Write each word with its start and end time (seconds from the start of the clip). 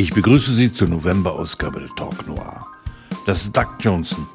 Ich 0.00 0.14
begrüße 0.14 0.54
Sie 0.54 0.72
zur 0.72 0.88
November-Ausgabe 0.88 1.80
der 1.80 1.94
Talk 1.94 2.26
Noir. 2.26 2.66
Dass 3.26 3.52
Doug 3.52 3.66
Johnson 3.80 4.26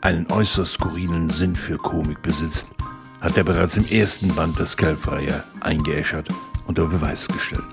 einen 0.00 0.30
äußerst 0.30 0.74
skurrilen 0.74 1.28
Sinn 1.30 1.56
für 1.56 1.76
Komik 1.76 2.22
besitzt, 2.22 2.70
hat 3.20 3.36
er 3.36 3.42
bereits 3.42 3.76
im 3.76 3.84
ersten 3.88 4.28
Band 4.28 4.56
der 4.60 4.66
Scalp-Reihe 4.66 5.42
eingeäschert 5.58 6.28
und 6.28 6.78
unter 6.78 6.86
Beweis 6.86 7.26
gestellt. 7.26 7.64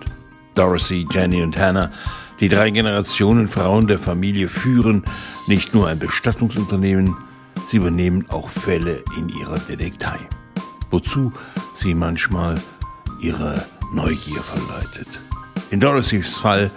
Dorothy, 0.55 1.05
Jenny 1.11 1.43
und 1.43 1.55
Hannah, 1.55 1.91
die 2.39 2.47
drei 2.47 2.71
Generationen 2.71 3.47
Frauen 3.47 3.85
der 3.85 3.99
Familie, 3.99 4.49
führen 4.49 5.03
nicht 5.45 5.71
nur 5.71 5.87
ein 5.87 5.99
Bestattungsunternehmen, 5.99 7.15
sie 7.69 7.77
übernehmen 7.77 8.25
auch 8.29 8.49
Fälle 8.49 9.03
in 9.19 9.29
ihrer 9.29 9.59
Detektei, 9.59 10.17
wozu 10.89 11.31
sie 11.75 11.93
manchmal 11.93 12.59
ihre 13.19 13.63
Neugier 13.93 14.41
verleitet. 14.41 15.19
In 15.69 15.79
Dorothys 15.79 16.37
Fall 16.37 16.71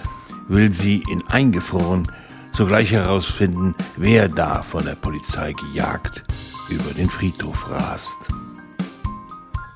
will 0.48 0.72
sie 0.72 1.02
in 1.10 1.22
eingefroren 1.28 2.10
sogleich 2.52 2.90
herausfinden, 2.90 3.74
wer 3.96 4.28
da 4.28 4.62
von 4.62 4.84
der 4.84 4.96
Polizei 4.96 5.52
gejagt 5.52 6.24
über 6.68 6.92
den 6.92 7.08
Friedhof 7.08 7.70
rast. 7.70 8.18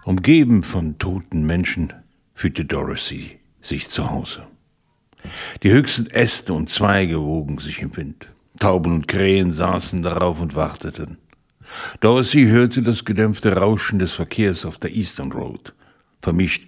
Umgeben 0.04 0.64
von 0.64 0.98
toten 0.98 1.46
Menschen 1.46 1.92
fühlte 2.34 2.64
Dorothy 2.64 3.38
sich 3.60 3.88
zu 3.88 4.10
Hause. 4.10 4.48
Die 5.62 5.70
höchsten 5.70 6.06
Äste 6.06 6.52
und 6.52 6.68
Zweige 6.68 7.20
wogen 7.20 7.58
sich 7.58 7.80
im 7.80 7.96
Wind. 7.96 8.28
Tauben 8.58 8.92
und 8.92 9.08
Krähen 9.08 9.52
saßen 9.52 10.02
darauf 10.02 10.40
und 10.40 10.56
warteten. 10.56 11.18
Dorothy 12.00 12.46
hörte 12.46 12.82
das 12.82 13.04
gedämpfte 13.04 13.56
Rauschen 13.56 13.98
des 14.00 14.12
Verkehrs 14.12 14.66
auf 14.66 14.78
der 14.78 14.94
Eastern 14.94 15.30
Road, 15.30 15.72
vermischt 16.20 16.66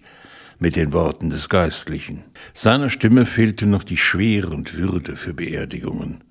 mit 0.59 0.77
den 0.77 0.93
Worten 0.93 1.31
des 1.31 1.49
Geistlichen. 1.49 2.25
Seiner 2.53 2.91
Stimme 2.91 3.27
fehlte 3.27 3.67
noch 3.67 3.83
die 3.83 3.97
Schwere 3.97 4.51
und 4.51 4.75
Würde 4.77 5.17
für 5.17 5.35
Beerdigungen. 5.35 6.25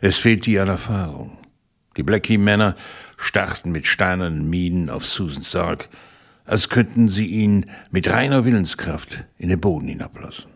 Es 0.00 0.18
fehlte 0.18 0.50
ihr 0.50 0.62
an 0.62 0.68
Erfahrung. 0.68 1.38
Die 1.96 2.02
Blackie-Männer 2.02 2.76
starrten 3.16 3.72
mit 3.72 3.86
steinernen 3.86 4.48
Mienen 4.48 4.90
auf 4.90 5.04
Susan 5.06 5.42
Sarg, 5.42 5.88
als 6.44 6.68
könnten 6.68 7.08
sie 7.08 7.26
ihn 7.26 7.66
mit 7.90 8.10
reiner 8.10 8.44
Willenskraft 8.44 9.24
in 9.38 9.48
den 9.48 9.60
Boden 9.60 9.88
hinablassen. 9.88 10.50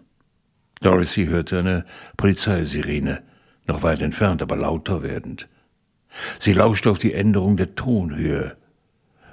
Dorothy 0.80 1.26
hörte 1.26 1.60
eine 1.60 1.84
Polizeisirene, 2.16 3.22
noch 3.66 3.82
weit 3.82 4.00
entfernt, 4.00 4.42
aber 4.42 4.56
lauter 4.56 5.02
werdend. 5.02 5.48
Sie 6.38 6.52
lauschte 6.52 6.90
auf 6.90 6.98
die 6.98 7.14
Änderung 7.14 7.56
der 7.56 7.74
Tonhöhe, 7.74 8.56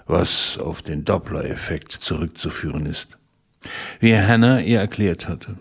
was 0.05 0.57
auf 0.57 0.81
den 0.81 1.05
Doppler-Effekt 1.05 1.91
zurückzuführen 1.91 2.85
ist. 2.85 3.17
Wie 3.99 4.15
Hannah 4.17 4.61
ihr 4.61 4.79
erklärt 4.79 5.27
hatte. 5.27 5.57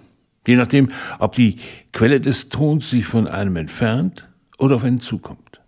Je 0.46 0.56
nachdem, 0.56 0.90
ob 1.18 1.34
die 1.34 1.56
Quelle 1.92 2.20
des 2.20 2.48
Tons 2.48 2.90
sich 2.90 3.06
von 3.06 3.26
einem 3.26 3.56
entfernt 3.56 4.28
oder 4.58 4.76
auf 4.76 4.84
einen 4.84 5.00
zukommt. 5.00 5.60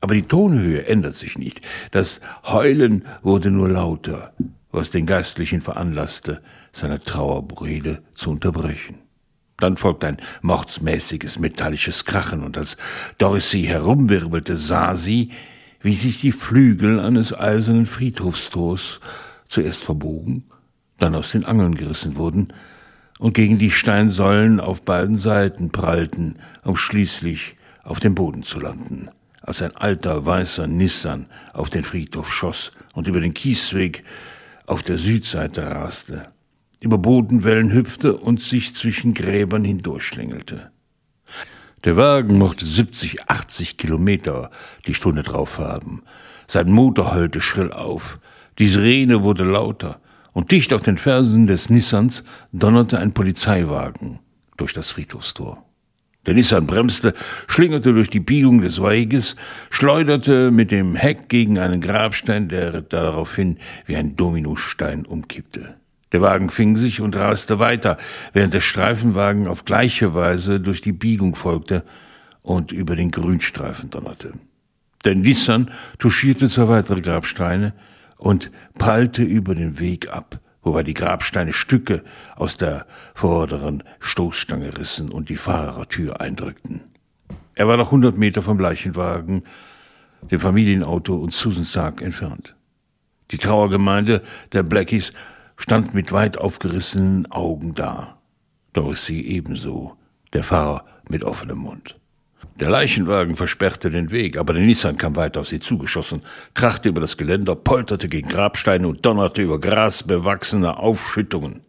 Aber 0.00 0.14
die 0.14 0.22
Tonhöhe 0.22 0.86
ändert 0.86 1.14
sich 1.14 1.38
nicht. 1.38 1.60
Das 1.92 2.20
Heulen 2.44 3.04
wurde 3.22 3.50
nur 3.50 3.68
lauter, 3.68 4.32
was 4.72 4.90
den 4.90 5.06
Geistlichen 5.06 5.60
veranlasste, 5.60 6.42
seine 6.72 7.00
Trauerrede 7.00 8.02
zu 8.14 8.30
unterbrechen. 8.30 8.98
Dann 9.58 9.76
folgte 9.76 10.08
ein 10.08 10.16
mordsmäßiges 10.40 11.38
metallisches 11.38 12.04
Krachen, 12.04 12.42
und 12.42 12.58
als 12.58 12.76
Dorothy 13.18 13.64
herumwirbelte, 13.64 14.56
sah 14.56 14.96
sie, 14.96 15.30
wie 15.82 15.94
sich 15.94 16.20
die 16.20 16.32
Flügel 16.32 16.98
eines 16.98 17.32
eisernen 17.32 17.86
Friedhofstors 17.86 19.00
zuerst 19.46 19.84
verbogen, 19.84 20.44
dann 21.02 21.14
aus 21.14 21.32
den 21.32 21.44
Angeln 21.44 21.74
gerissen 21.74 22.16
wurden 22.16 22.48
und 23.18 23.34
gegen 23.34 23.58
die 23.58 23.70
Steinsäulen 23.70 24.60
auf 24.60 24.82
beiden 24.82 25.18
Seiten 25.18 25.70
prallten, 25.70 26.36
um 26.64 26.76
schließlich 26.76 27.56
auf 27.82 28.00
dem 28.00 28.14
Boden 28.14 28.42
zu 28.42 28.60
landen, 28.60 29.08
als 29.40 29.62
ein 29.62 29.74
alter 29.76 30.24
weißer 30.24 30.66
Nissan 30.66 31.26
auf 31.52 31.70
den 31.70 31.84
Friedhof 31.84 32.32
schoss 32.32 32.72
und 32.94 33.08
über 33.08 33.20
den 33.20 33.34
Kiesweg 33.34 34.04
auf 34.66 34.82
der 34.82 34.98
Südseite 34.98 35.62
raste, 35.62 36.28
über 36.80 36.98
Bodenwellen 36.98 37.72
hüpfte 37.72 38.16
und 38.16 38.40
sich 38.40 38.74
zwischen 38.74 39.14
Gräbern 39.14 39.64
hindurchschlängelte. 39.64 40.70
Der 41.84 41.96
Wagen 41.96 42.38
mochte 42.38 42.64
70, 42.64 43.28
80 43.28 43.76
Kilometer 43.76 44.52
die 44.86 44.94
Stunde 44.94 45.24
drauf 45.24 45.58
haben. 45.58 46.02
Sein 46.46 46.70
Motor 46.70 47.12
heulte 47.12 47.40
schrill 47.40 47.72
auf. 47.72 48.20
Die 48.60 48.68
Sirene 48.68 49.24
wurde 49.24 49.42
lauter. 49.42 50.00
Und 50.32 50.50
dicht 50.50 50.72
auf 50.72 50.82
den 50.82 50.98
Fersen 50.98 51.46
des 51.46 51.68
Nissans 51.68 52.24
donnerte 52.52 52.98
ein 52.98 53.12
Polizeiwagen 53.12 54.20
durch 54.56 54.72
das 54.72 54.90
Friedhofstor. 54.90 55.64
Der 56.24 56.34
Nissan 56.34 56.66
bremste, 56.66 57.14
schlingerte 57.48 57.92
durch 57.92 58.08
die 58.08 58.20
Biegung 58.20 58.60
des 58.60 58.80
Weges, 58.80 59.34
schleuderte 59.70 60.52
mit 60.52 60.70
dem 60.70 60.94
Heck 60.94 61.28
gegen 61.28 61.58
einen 61.58 61.80
Grabstein, 61.80 62.48
der 62.48 62.80
daraufhin 62.80 63.58
wie 63.86 63.96
ein 63.96 64.14
Dominostein 64.14 65.04
umkippte. 65.04 65.74
Der 66.12 66.20
Wagen 66.20 66.48
fing 66.48 66.76
sich 66.76 67.00
und 67.00 67.16
raste 67.16 67.58
weiter, 67.58 67.96
während 68.32 68.54
der 68.54 68.60
Streifenwagen 68.60 69.48
auf 69.48 69.64
gleiche 69.64 70.14
Weise 70.14 70.60
durch 70.60 70.80
die 70.80 70.92
Biegung 70.92 71.34
folgte 71.34 71.84
und 72.42 72.70
über 72.70 72.94
den 72.94 73.10
Grünstreifen 73.10 73.90
donnerte. 73.90 74.32
Der 75.04 75.16
Nissan 75.16 75.72
touchierte 75.98 76.48
zwei 76.48 76.68
weitere 76.68 77.00
Grabsteine 77.00 77.72
und 78.22 78.52
prallte 78.78 79.24
über 79.24 79.56
den 79.56 79.80
Weg 79.80 80.08
ab, 80.12 80.38
wobei 80.62 80.84
die 80.84 80.94
Grabsteine 80.94 81.52
Stücke 81.52 82.04
aus 82.36 82.56
der 82.56 82.86
vorderen 83.14 83.82
Stoßstange 83.98 84.78
rissen 84.78 85.10
und 85.10 85.28
die 85.28 85.36
Fahrertür 85.36 86.20
eindrückten. 86.20 86.82
Er 87.56 87.66
war 87.66 87.76
noch 87.76 87.90
hundert 87.90 88.16
Meter 88.16 88.40
vom 88.40 88.60
Leichenwagen, 88.60 89.42
dem 90.30 90.38
Familienauto 90.38 91.16
und 91.16 91.32
Susan 91.32 91.64
Sark 91.64 92.00
entfernt. 92.00 92.54
Die 93.32 93.38
Trauergemeinde 93.38 94.22
der 94.52 94.62
Blackies 94.62 95.12
stand 95.56 95.92
mit 95.92 96.12
weit 96.12 96.38
aufgerissenen 96.38 97.28
Augen 97.32 97.74
da. 97.74 98.18
Dorothy 98.72 99.20
ebenso, 99.20 99.96
der 100.32 100.44
Fahrer 100.44 100.84
mit 101.08 101.24
offenem 101.24 101.58
Mund. 101.58 101.96
Der 102.62 102.70
Leichenwagen 102.70 103.34
versperrte 103.34 103.90
den 103.90 104.12
Weg, 104.12 104.36
aber 104.36 104.52
der 104.52 104.62
Nissan 104.62 104.96
kam 104.96 105.16
weiter 105.16 105.40
auf 105.40 105.48
sie 105.48 105.58
zugeschossen, 105.58 106.22
krachte 106.54 106.90
über 106.90 107.00
das 107.00 107.16
Geländer, 107.16 107.56
polterte 107.56 108.08
gegen 108.08 108.28
Grabsteine 108.28 108.86
und 108.86 109.04
donnerte 109.04 109.42
über 109.42 109.58
grasbewachsene 109.58 110.76
Aufschüttungen. 110.76 111.62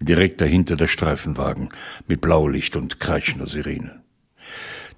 Direkt 0.00 0.40
dahinter 0.40 0.76
der 0.76 0.86
Streifenwagen 0.86 1.68
mit 2.06 2.22
Blaulicht 2.22 2.76
und 2.76 2.98
kreischender 2.98 3.46
Sirene. 3.46 4.00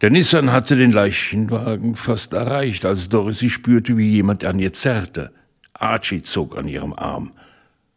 Der 0.01 0.11
Nissan 0.11 0.53
hatte 0.53 0.77
den 0.77 0.93
Leichenwagen 0.93 1.97
fast 1.97 2.33
erreicht, 2.33 2.85
als 2.85 3.09
Dorothy 3.09 3.51
spürte, 3.51 3.97
wie 3.97 4.09
jemand 4.09 4.45
an 4.45 4.61
ihr 4.61 4.73
zerrte. 4.73 5.33
Archie 5.75 6.23
zog 6.23 6.57
an 6.57 6.69
ihrem 6.69 6.93
Arm. 6.93 7.33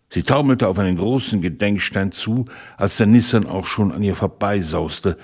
Sie 0.09 0.23
taumelte 0.23 0.67
auf 0.67 0.79
einen 0.79 0.97
großen 0.97 1.39
Gedenkstein 1.39 2.13
zu, 2.13 2.45
als 2.77 2.97
der 2.97 3.05
Nissan 3.05 3.45
auch 3.45 3.67
schon 3.67 3.91
an 3.91 4.01
ihr 4.01 4.15
vorbeisauste, 4.15 5.19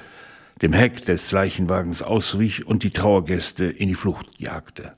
dem 0.62 0.74
Heck 0.74 1.06
des 1.06 1.32
Leichenwagens 1.32 2.02
auswich 2.02 2.68
und 2.68 2.84
die 2.84 2.92
Trauergäste 2.92 3.66
in 3.66 3.88
die 3.88 3.96
Flucht 3.96 4.40
jagte. 4.40 4.94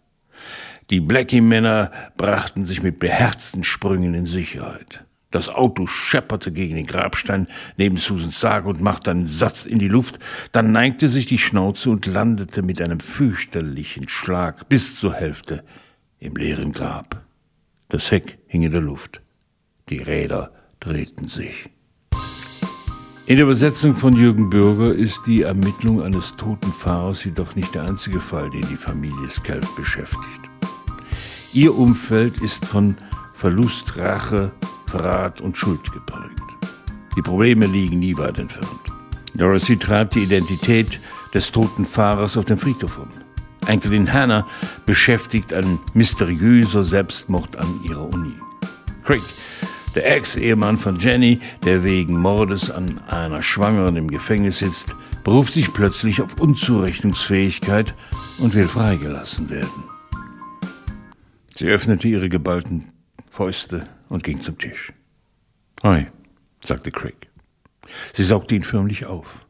Die 0.89 0.99
Blackie-Männer 0.99 1.91
brachten 2.17 2.65
sich 2.65 2.83
mit 2.83 2.99
beherzten 2.99 3.63
Sprüngen 3.63 4.13
in 4.13 4.25
Sicherheit. 4.25 5.05
Das 5.31 5.47
Auto 5.47 5.87
schepperte 5.87 6.51
gegen 6.51 6.75
den 6.75 6.85
Grabstein 6.85 7.47
neben 7.77 7.95
Susans 7.95 8.41
Sarg 8.41 8.65
und 8.65 8.81
machte 8.81 9.11
einen 9.11 9.27
Satz 9.27 9.65
in 9.65 9.79
die 9.79 9.87
Luft, 9.87 10.19
dann 10.51 10.73
neigte 10.73 11.07
sich 11.07 11.25
die 11.25 11.37
Schnauze 11.37 11.89
und 11.89 12.05
landete 12.05 12.61
mit 12.61 12.81
einem 12.81 12.99
fürchterlichen 12.99 14.09
Schlag 14.09 14.67
bis 14.67 14.99
zur 14.99 15.13
Hälfte 15.13 15.63
im 16.19 16.35
leeren 16.35 16.73
Grab. 16.73 17.23
Das 17.87 18.11
Heck 18.11 18.39
hing 18.47 18.63
in 18.63 18.73
der 18.73 18.81
Luft. 18.81 19.21
Die 19.87 19.99
Räder 19.99 20.51
drehten 20.81 21.27
sich. 21.27 21.69
In 23.31 23.37
der 23.37 23.45
Übersetzung 23.45 23.95
von 23.95 24.13
Jürgen 24.13 24.49
Bürger 24.49 24.93
ist 24.93 25.21
die 25.25 25.43
Ermittlung 25.43 26.01
eines 26.01 26.35
toten 26.35 26.73
Fahrers 26.73 27.23
jedoch 27.23 27.55
nicht 27.55 27.73
der 27.73 27.83
einzige 27.83 28.19
Fall, 28.19 28.49
den 28.49 28.67
die 28.69 28.75
Familie 28.75 29.29
Skelf 29.29 29.73
beschäftigt. 29.77 30.49
Ihr 31.53 31.73
Umfeld 31.73 32.41
ist 32.41 32.65
von 32.65 32.97
Verlust, 33.33 33.97
Rache, 33.97 34.51
Verrat 34.87 35.39
und 35.39 35.57
Schuld 35.57 35.93
geprägt. 35.93 36.43
Die 37.15 37.21
Probleme 37.21 37.67
liegen 37.67 37.99
nie 37.99 38.17
weit 38.17 38.37
entfernt. 38.37 38.67
Dorothy 39.33 39.77
treibt 39.77 40.15
die 40.15 40.23
Identität 40.23 40.99
des 41.33 41.53
toten 41.53 41.85
Fahrers 41.85 42.35
auf 42.35 42.43
dem 42.43 42.57
Friedhof 42.57 42.97
um. 42.97 43.07
Enkelin 43.65 44.11
Hannah 44.11 44.45
beschäftigt 44.85 45.53
ein 45.53 45.79
mysteriöser 45.93 46.83
Selbstmord 46.83 47.55
an 47.55 47.79
ihrer 47.85 48.09
Uni. 48.13 48.35
Craig 49.05 49.21
der 49.95 50.15
Ex-Ehemann 50.15 50.77
von 50.77 50.99
Jenny, 50.99 51.39
der 51.65 51.83
wegen 51.83 52.19
Mordes 52.19 52.71
an 52.71 52.99
einer 53.07 53.41
Schwangeren 53.41 53.95
im 53.97 54.09
Gefängnis 54.09 54.59
sitzt, 54.59 54.95
beruft 55.23 55.53
sich 55.53 55.73
plötzlich 55.73 56.21
auf 56.21 56.39
Unzurechnungsfähigkeit 56.39 57.93
und 58.39 58.53
will 58.53 58.67
freigelassen 58.67 59.49
werden. 59.49 59.83
Sie 61.57 61.67
öffnete 61.67 62.07
ihre 62.07 62.29
geballten 62.29 62.87
Fäuste 63.29 63.87
und 64.09 64.23
ging 64.23 64.41
zum 64.41 64.57
Tisch. 64.57 64.91
Hi, 65.83 66.07
sagte 66.63 66.91
Craig. 66.91 67.29
Sie 68.13 68.23
saugte 68.23 68.55
ihn 68.55 68.63
förmlich 68.63 69.05
auf. 69.05 69.45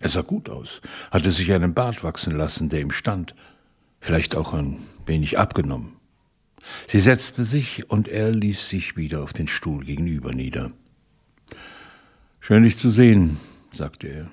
Er 0.00 0.10
sah 0.10 0.22
gut 0.22 0.50
aus, 0.50 0.82
hatte 1.10 1.32
sich 1.32 1.52
einen 1.52 1.72
Bart 1.72 2.04
wachsen 2.04 2.36
lassen, 2.36 2.68
der 2.68 2.80
ihm 2.80 2.90
stand, 2.90 3.34
vielleicht 4.00 4.36
auch 4.36 4.52
ein 4.52 4.78
wenig 5.06 5.38
abgenommen. 5.38 5.95
Sie 6.88 7.00
setzte 7.00 7.44
sich 7.44 7.90
und 7.90 8.08
er 8.08 8.30
ließ 8.30 8.68
sich 8.68 8.96
wieder 8.96 9.22
auf 9.22 9.32
den 9.32 9.48
Stuhl 9.48 9.84
gegenüber 9.84 10.32
nieder. 10.32 10.72
Schön 12.40 12.62
dich 12.62 12.78
zu 12.78 12.90
sehen, 12.90 13.38
sagte 13.72 14.08
er. 14.08 14.30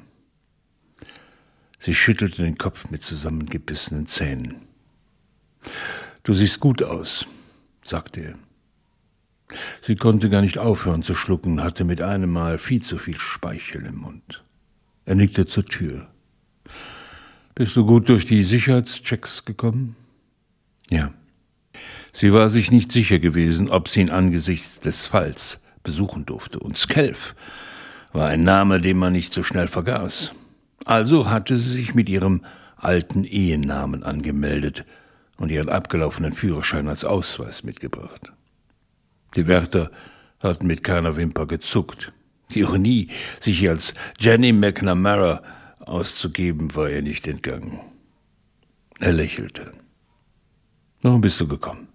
Sie 1.80 1.94
schüttelte 1.94 2.44
den 2.44 2.58
Kopf 2.58 2.90
mit 2.92 3.02
zusammengebissenen 3.02 4.08
Zähnen. 4.08 4.56
Du 6.24 6.34
siehst 6.34 6.60
gut 6.60 6.84
aus, 6.84 7.26
sagte 7.82 8.22
er. 8.22 8.36
Sie 9.82 9.96
konnte 9.96 10.30
gar 10.30 10.42
nicht 10.42 10.58
aufhören 10.58 11.04
zu 11.04 11.16
schlucken, 11.16 11.64
hatte 11.64 11.84
mit 11.84 12.02
einem 12.02 12.32
Mal 12.32 12.58
viel 12.58 12.82
zu 12.82 12.98
viel 12.98 13.20
Speichel 13.20 13.86
im 13.86 13.98
Mund. 13.98 14.44
Er 15.06 15.16
nickte 15.16 15.46
zur 15.46 15.66
Tür. 15.66 16.08
Bist 17.56 17.76
du 17.76 17.86
gut 17.86 18.10
durch 18.10 18.26
die 18.26 18.44
Sicherheitschecks 18.44 19.46
gekommen? 19.46 19.96
Ja. 20.90 21.14
Sie 22.14 22.32
war 22.32 22.52
sich 22.52 22.72
nicht 22.72 22.92
sicher 22.92 23.18
gewesen, 23.18 23.70
ob 23.70 23.90
sie 23.90 24.02
ihn 24.02 24.12
angesichts 24.12 24.80
des 24.80 25.08
Falls 25.08 25.60
besuchen 25.82 26.26
durfte. 26.28 26.60
Und 26.60 26.78
Skelf 26.78 27.36
war 28.14 28.28
ein 28.28 28.44
Name, 28.44 28.80
den 28.80 28.98
man 28.98 29.14
nicht 29.14 29.34
so 29.34 29.42
schnell 29.42 29.68
vergaß. 29.68 30.34
Also 30.86 31.30
hatte 31.32 31.58
sie 31.58 31.72
sich 31.72 31.96
mit 31.96 32.08
ihrem 32.08 32.46
alten 32.78 33.24
Ehenamen 33.24 34.04
angemeldet 34.04 34.86
und 35.38 35.50
ihren 35.50 35.70
abgelaufenen 35.70 36.34
Führerschein 36.34 36.88
als 36.88 37.04
Ausweis 37.04 37.64
mitgebracht. 37.64 38.32
Die 39.36 39.48
Wärter 39.48 39.90
hatten 40.40 40.68
mit 40.68 40.84
keiner 40.84 41.18
Wimper 41.18 41.48
gezuckt. 41.48 42.14
Die 42.52 42.60
Ironie, 42.60 43.08
sich 43.40 43.68
als 43.68 43.96
Jenny 44.20 44.54
McNamara 44.54 45.42
auszugeben, 45.80 46.76
war 46.76 46.92
ihr 46.92 47.02
nicht 47.02 47.28
entgangen. 47.28 47.80
Er 49.00 49.14
lächelte. 49.14 49.74
Warum 51.02 51.22
bist 51.22 51.40
du 51.40 51.48
gekommen? 51.48 51.88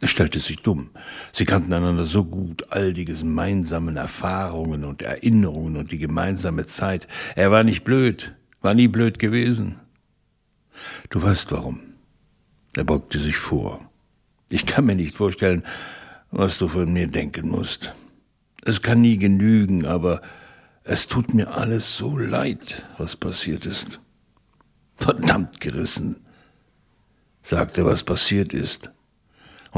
Er 0.00 0.08
stellte 0.08 0.38
sich 0.38 0.62
dumm. 0.62 0.90
Sie 1.32 1.44
kannten 1.44 1.72
einander 1.72 2.04
so 2.04 2.24
gut, 2.24 2.66
all 2.70 2.92
die 2.92 3.04
gemeinsamen 3.04 3.96
Erfahrungen 3.96 4.84
und 4.84 5.02
Erinnerungen 5.02 5.76
und 5.76 5.90
die 5.90 5.98
gemeinsame 5.98 6.66
Zeit. 6.66 7.08
Er 7.34 7.50
war 7.50 7.64
nicht 7.64 7.82
blöd, 7.82 8.36
war 8.60 8.74
nie 8.74 8.88
blöd 8.88 9.18
gewesen. 9.18 9.76
Du 11.10 11.20
weißt 11.20 11.50
warum. 11.50 11.80
Er 12.76 12.84
beugte 12.84 13.18
sich 13.18 13.36
vor. 13.36 13.90
Ich 14.50 14.66
kann 14.66 14.86
mir 14.86 14.94
nicht 14.94 15.16
vorstellen, 15.16 15.64
was 16.30 16.58
du 16.58 16.68
von 16.68 16.92
mir 16.92 17.08
denken 17.08 17.48
musst. 17.48 17.92
Es 18.64 18.82
kann 18.82 19.00
nie 19.00 19.16
genügen, 19.16 19.84
aber 19.84 20.22
es 20.84 21.08
tut 21.08 21.34
mir 21.34 21.54
alles 21.54 21.96
so 21.96 22.16
leid, 22.16 22.86
was 22.98 23.16
passiert 23.16 23.66
ist. 23.66 24.00
Verdammt 24.96 25.60
gerissen, 25.60 26.16
sagte, 27.42 27.84
was 27.84 28.04
passiert 28.04 28.54
ist, 28.54 28.92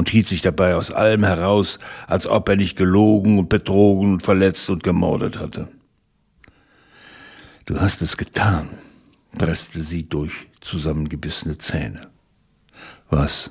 und 0.01 0.09
hielt 0.09 0.27
sich 0.27 0.41
dabei 0.41 0.77
aus 0.77 0.91
allem 0.91 1.25
heraus, 1.25 1.79
als 2.07 2.27
ob 2.27 2.49
er 2.49 2.57
nicht 2.57 2.75
gelogen 2.75 3.39
und 3.39 3.51
betrogen 3.51 4.15
und 4.15 4.23
verletzt 4.23 4.71
und 4.71 4.83
gemordet 4.83 5.39
hatte. 5.39 5.69
Du 7.67 7.79
hast 7.79 8.01
es 8.01 8.17
getan, 8.17 8.71
presste 9.37 9.83
sie 9.83 10.09
durch 10.09 10.49
zusammengebissene 10.63 11.59
Zähne. 11.59 12.09
Was? 13.11 13.51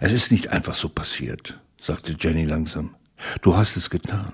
Es 0.00 0.14
ist 0.14 0.32
nicht 0.32 0.48
einfach 0.48 0.74
so 0.74 0.88
passiert, 0.88 1.60
sagte 1.82 2.16
Jenny 2.18 2.46
langsam. 2.46 2.94
Du 3.42 3.58
hast 3.58 3.76
es 3.76 3.90
getan. 3.90 4.32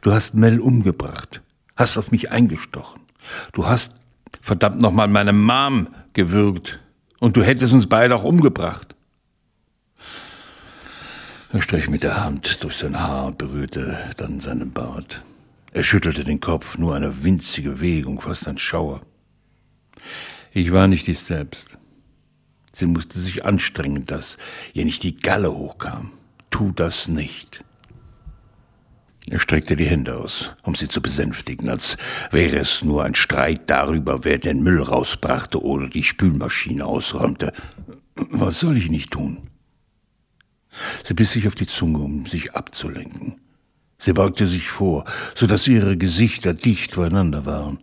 Du 0.00 0.14
hast 0.14 0.32
Mel 0.32 0.60
umgebracht, 0.60 1.42
hast 1.76 1.98
auf 1.98 2.10
mich 2.10 2.30
eingestochen. 2.30 3.02
Du 3.52 3.66
hast 3.66 3.92
verdammt 4.40 4.80
nochmal 4.80 5.08
meine 5.08 5.34
Mom 5.34 5.88
gewürgt 6.14 6.80
und 7.20 7.36
du 7.36 7.42
hättest 7.42 7.74
uns 7.74 7.86
beide 7.86 8.16
auch 8.16 8.24
umgebracht. 8.24 8.91
Er 11.52 11.60
strich 11.60 11.90
mit 11.90 12.02
der 12.02 12.24
Hand 12.24 12.64
durch 12.64 12.76
sein 12.76 12.98
Haar 12.98 13.26
und 13.26 13.36
berührte 13.36 14.10
dann 14.16 14.40
seinen 14.40 14.72
Bart. 14.72 15.22
Er 15.72 15.82
schüttelte 15.82 16.24
den 16.24 16.40
Kopf, 16.40 16.78
nur 16.78 16.94
eine 16.94 17.24
winzige 17.24 17.72
Bewegung, 17.72 18.22
fast 18.22 18.48
ein 18.48 18.56
Schauer. 18.56 19.02
Ich 20.50 20.72
war 20.72 20.88
nicht 20.88 21.08
ich 21.08 21.18
selbst. 21.18 21.76
Sie 22.72 22.86
musste 22.86 23.20
sich 23.20 23.44
anstrengen, 23.44 24.06
dass 24.06 24.38
ihr 24.72 24.86
nicht 24.86 25.02
die 25.02 25.14
Galle 25.14 25.52
hochkam. 25.52 26.12
Tu 26.48 26.72
das 26.72 27.08
nicht. 27.08 27.62
Er 29.28 29.38
streckte 29.38 29.76
die 29.76 29.84
Hände 29.84 30.16
aus, 30.16 30.56
um 30.62 30.74
sie 30.74 30.88
zu 30.88 31.02
besänftigen, 31.02 31.68
als 31.68 31.98
wäre 32.30 32.56
es 32.56 32.82
nur 32.82 33.04
ein 33.04 33.14
Streit 33.14 33.68
darüber, 33.68 34.24
wer 34.24 34.38
den 34.38 34.62
Müll 34.62 34.80
rausbrachte 34.80 35.62
oder 35.62 35.88
die 35.90 36.02
Spülmaschine 36.02 36.86
ausräumte. 36.86 37.52
Was 38.14 38.60
soll 38.60 38.78
ich 38.78 38.88
nicht 38.88 39.10
tun? 39.10 39.51
Sie 41.04 41.14
biss 41.14 41.32
sich 41.32 41.46
auf 41.46 41.54
die 41.54 41.66
Zunge, 41.66 41.98
um 41.98 42.26
sich 42.26 42.54
abzulenken. 42.54 43.40
Sie 43.98 44.12
beugte 44.12 44.46
sich 44.46 44.68
vor, 44.68 45.04
so 45.34 45.46
dass 45.46 45.68
ihre 45.68 45.96
Gesichter 45.96 46.54
dicht 46.54 46.94
voreinander 46.94 47.46
waren. 47.46 47.78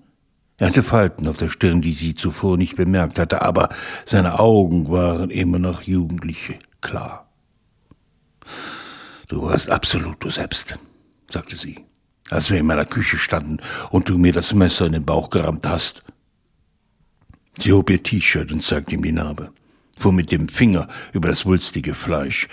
Er 0.57 0.67
hatte 0.67 0.83
Falten 0.83 1.27
auf 1.27 1.37
der 1.37 1.49
Stirn, 1.49 1.81
die 1.81 1.93
sie 1.93 2.15
zuvor 2.15 2.57
nicht 2.57 2.75
bemerkt 2.75 3.17
hatte, 3.17 3.41
aber 3.41 3.69
seine 4.05 4.39
Augen 4.39 4.89
waren 4.89 5.29
immer 5.29 5.59
noch 5.59 5.83
jugendlich 5.83 6.59
klar. 6.81 7.29
Du 9.29 9.43
warst 9.43 9.69
absolut 9.69 10.21
du 10.21 10.29
selbst, 10.29 10.77
sagte 11.29 11.55
sie, 11.55 11.85
als 12.29 12.49
wir 12.49 12.59
in 12.59 12.65
meiner 12.65 12.85
Küche 12.85 13.17
standen 13.17 13.59
und 13.89 14.09
du 14.09 14.17
mir 14.17 14.33
das 14.33 14.53
Messer 14.53 14.87
in 14.87 14.93
den 14.93 15.05
Bauch 15.05 15.29
gerammt 15.29 15.65
hast. 15.65 16.03
Sie 17.57 17.71
hob 17.71 17.89
ihr 17.89 18.03
T-Shirt 18.03 18.51
und 18.51 18.63
zeigte 18.63 18.95
ihm 18.95 19.03
die 19.03 19.13
Narbe, 19.13 19.51
fuhr 19.97 20.11
mit 20.11 20.31
dem 20.31 20.49
Finger 20.49 20.89
über 21.13 21.29
das 21.29 21.45
wulstige 21.45 21.93
Fleisch, 21.93 22.49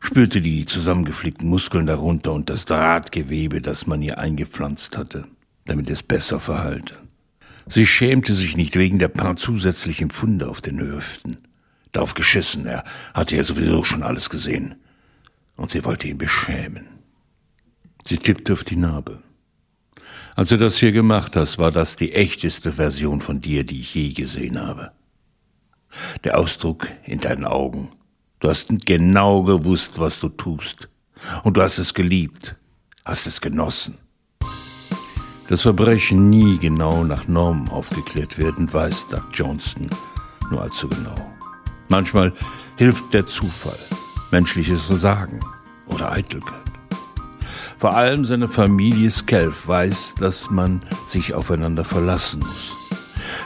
spürte 0.00 0.40
die 0.40 0.66
zusammengeflickten 0.66 1.48
Muskeln 1.48 1.86
darunter 1.86 2.32
und 2.32 2.50
das 2.50 2.64
Drahtgewebe, 2.64 3.60
das 3.60 3.86
man 3.86 4.02
ihr 4.02 4.18
eingepflanzt 4.18 4.96
hatte, 4.96 5.28
damit 5.66 5.88
es 5.90 6.02
besser 6.02 6.40
verhalte. 6.40 6.96
Sie 7.66 7.86
schämte 7.86 8.34
sich 8.34 8.56
nicht 8.56 8.74
wegen 8.74 8.98
der 8.98 9.08
paar 9.08 9.36
zusätzlichen 9.36 10.10
Pfunde 10.10 10.48
auf 10.48 10.60
den 10.60 10.80
Hüften. 10.80 11.38
Darauf 11.92 12.14
geschissen, 12.14 12.66
er 12.66 12.84
hatte 13.14 13.36
ja 13.36 13.42
sowieso 13.42 13.84
schon 13.84 14.02
alles 14.02 14.30
gesehen. 14.30 14.76
Und 15.56 15.70
sie 15.70 15.84
wollte 15.84 16.08
ihn 16.08 16.18
beschämen. 16.18 16.88
Sie 18.04 18.16
tippte 18.16 18.54
auf 18.54 18.64
die 18.64 18.76
Narbe. 18.76 19.22
Als 20.34 20.48
du 20.48 20.56
das 20.56 20.78
hier 20.78 20.92
gemacht 20.92 21.36
hast, 21.36 21.58
war 21.58 21.70
das 21.70 21.96
die 21.96 22.12
echteste 22.12 22.72
Version 22.72 23.20
von 23.20 23.40
dir, 23.40 23.64
die 23.64 23.80
ich 23.80 23.94
je 23.94 24.12
gesehen 24.12 24.60
habe. 24.60 24.92
Der 26.24 26.38
Ausdruck 26.38 26.88
in 27.04 27.20
deinen 27.20 27.44
Augen. 27.44 27.90
Du 28.40 28.48
hast 28.48 28.68
genau 28.86 29.42
gewusst, 29.42 29.98
was 29.98 30.18
du 30.18 30.30
tust. 30.30 30.88
Und 31.44 31.56
du 31.56 31.62
hast 31.62 31.78
es 31.78 31.92
geliebt, 31.92 32.56
hast 33.04 33.26
es 33.26 33.40
genossen. 33.40 33.98
Dass 35.48 35.62
Verbrechen 35.62 36.30
nie 36.30 36.58
genau 36.58 37.04
nach 37.04 37.28
Normen 37.28 37.68
aufgeklärt 37.68 38.38
werden, 38.38 38.72
weiß 38.72 39.08
Doug 39.08 39.24
Johnston 39.32 39.90
nur 40.50 40.62
allzu 40.62 40.88
genau. 40.88 41.14
Manchmal 41.88 42.32
hilft 42.76 43.12
der 43.14 43.26
Zufall, 43.26 43.78
menschliches 44.30 44.82
Versagen 44.82 45.40
oder 45.86 46.12
Eitelkeit. 46.12 46.54
Vor 47.78 47.94
allem 47.94 48.24
seine 48.24 48.48
Familie 48.48 49.10
Skelf 49.10 49.66
weiß, 49.66 50.16
dass 50.16 50.50
man 50.50 50.80
sich 51.06 51.34
aufeinander 51.34 51.84
verlassen 51.84 52.40
muss, 52.40 52.72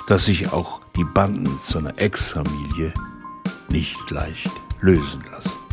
dass 0.08 0.24
sich 0.24 0.52
auch 0.52 0.80
die 0.96 1.04
Banden 1.04 1.60
zu 1.62 1.78
einer 1.78 1.98
Ex-Familie 1.98 2.92
nicht 3.68 4.10
leicht 4.10 4.50
lösen 4.84 5.24
lassen. 5.32 5.63